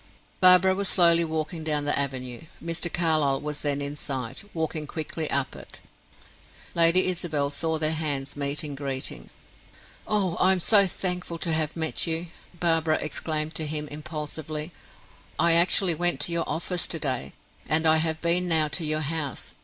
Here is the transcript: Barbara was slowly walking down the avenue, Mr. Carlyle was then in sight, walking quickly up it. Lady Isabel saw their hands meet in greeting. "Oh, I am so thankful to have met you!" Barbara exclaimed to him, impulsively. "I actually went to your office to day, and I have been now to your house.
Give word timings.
Barbara 0.39 0.73
was 0.73 0.89
slowly 0.89 1.23
walking 1.23 1.63
down 1.63 1.85
the 1.85 1.95
avenue, 1.95 2.45
Mr. 2.59 2.91
Carlyle 2.91 3.39
was 3.39 3.61
then 3.61 3.83
in 3.83 3.95
sight, 3.95 4.43
walking 4.51 4.87
quickly 4.87 5.29
up 5.29 5.55
it. 5.55 5.79
Lady 6.73 7.05
Isabel 7.05 7.51
saw 7.51 7.77
their 7.77 7.91
hands 7.91 8.35
meet 8.35 8.63
in 8.63 8.73
greeting. 8.73 9.29
"Oh, 10.07 10.37
I 10.37 10.53
am 10.53 10.59
so 10.59 10.87
thankful 10.87 11.37
to 11.37 11.53
have 11.53 11.77
met 11.77 12.07
you!" 12.07 12.29
Barbara 12.59 12.97
exclaimed 12.99 13.53
to 13.53 13.67
him, 13.67 13.87
impulsively. 13.89 14.71
"I 15.37 15.53
actually 15.53 15.93
went 15.93 16.19
to 16.21 16.31
your 16.31 16.49
office 16.49 16.87
to 16.87 16.97
day, 16.97 17.33
and 17.69 17.85
I 17.85 17.97
have 17.97 18.21
been 18.21 18.47
now 18.47 18.69
to 18.69 18.83
your 18.83 19.01
house. 19.01 19.53